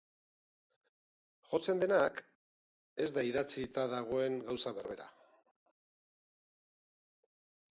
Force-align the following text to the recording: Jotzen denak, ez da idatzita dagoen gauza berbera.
Jotzen 1.49 1.83
denak, 1.83 2.21
ez 3.05 3.07
da 3.17 3.25
idatzita 3.27 3.83
dagoen 3.93 4.39
gauza 4.49 4.75
berbera. 4.79 5.07